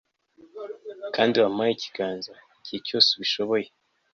kandi 1.15 1.35
wampaye 1.41 1.71
ikiganza 1.73 2.31
igihe 2.57 2.79
cyose 2.87 3.07
ubishoboye 3.11 3.67